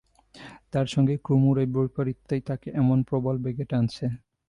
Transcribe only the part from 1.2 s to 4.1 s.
কুমুর এই বৈপরীত্যই তাকে এমন প্রবল বেগে টানছে।